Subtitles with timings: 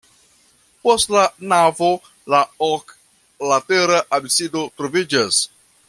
[0.85, 1.89] Post la navo
[2.35, 5.45] la oklatera absido troviĝas.